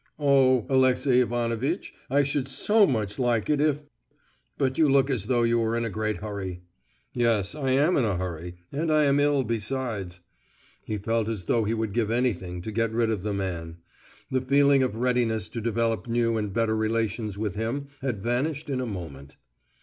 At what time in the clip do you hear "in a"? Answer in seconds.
5.77-5.91, 7.97-8.17, 18.71-18.87